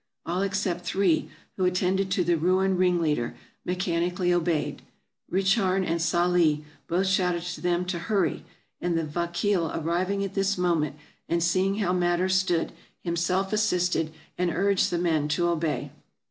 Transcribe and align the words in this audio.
All 0.25 0.41
except 0.41 0.83
three, 0.83 1.29
who 1.57 1.65
attended 1.65 2.09
to 2.09 2.23
the 2.23 2.35
ruined 2.35 2.79
ringleader, 2.79 3.35
mechanically 3.63 4.33
obeyed. 4.33 4.81
Richarn 5.31 5.85
and 5.85 6.01
Sali 6.01 6.63
both 6.87 7.05
shouted 7.05 7.43
to 7.43 7.61
them 7.61 7.85
to" 7.85 7.99
hurry"; 8.09 8.43
and 8.81 8.97
the 8.97 9.03
vakeel 9.05 9.67
arriving 9.71 10.23
at 10.23 10.33
this 10.33 10.57
moment 10.57 10.95
and 11.29 11.43
seeing 11.43 11.75
how 11.75 11.93
matters 11.93 12.33
stood, 12.33 12.71
him 13.03 13.15
self 13.15 13.53
assisted, 13.53 14.11
and 14.39 14.49
urged 14.49 14.89
the 14.89 14.97
men 14.97 15.27
to 15.27 15.47
obey. 15.47 15.91